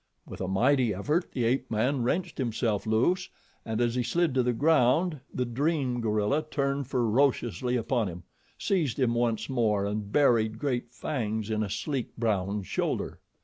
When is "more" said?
9.47-9.85